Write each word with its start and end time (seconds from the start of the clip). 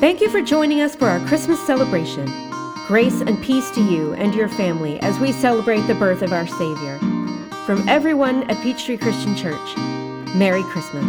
Thank 0.00 0.22
you 0.22 0.30
for 0.30 0.40
joining 0.40 0.80
us 0.80 0.96
for 0.96 1.08
our 1.08 1.20
Christmas 1.26 1.60
celebration. 1.66 2.24
Grace 2.86 3.20
and 3.20 3.38
peace 3.42 3.70
to 3.72 3.82
you 3.82 4.14
and 4.14 4.34
your 4.34 4.48
family 4.48 4.98
as 5.00 5.18
we 5.18 5.30
celebrate 5.30 5.82
the 5.82 5.94
birth 5.94 6.22
of 6.22 6.32
our 6.32 6.46
Savior. 6.46 6.96
From 7.66 7.86
everyone 7.86 8.44
at 8.44 8.62
Peachtree 8.62 8.96
Christian 8.96 9.36
Church, 9.36 9.76
Merry 10.34 10.62
Christmas. 10.62 11.04